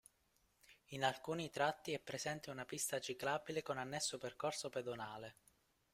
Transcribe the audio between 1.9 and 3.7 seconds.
è presente una pista ciclabile